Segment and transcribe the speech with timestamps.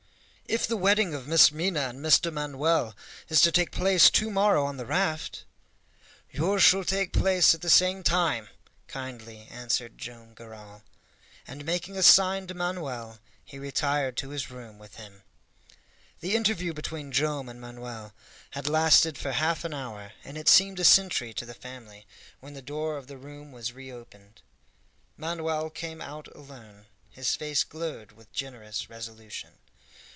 [0.53, 2.29] "If the wedding of Miss Minha and Mr.
[2.29, 2.93] Manoel
[3.29, 5.45] is to take place to morrow on the raft"
[6.31, 8.49] "Yours shall take place at the same time,"
[8.87, 10.83] kindly answered Joam Garral.
[11.47, 15.23] And making a sign to Manoel, he retired to his room with him.
[16.19, 18.13] The interview between Joam and Manoel
[18.49, 22.05] had lasted for half an hour, and it seemed a century to the family,
[22.41, 24.41] when the door of the room was reopened.
[25.15, 29.51] Manoel came out alone; his face glowed with generous resolution.